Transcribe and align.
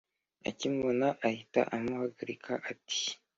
akimubona 0.49 1.07
ahita 1.27 1.61
amuhagarika 1.75 2.51
ati” 2.71 3.03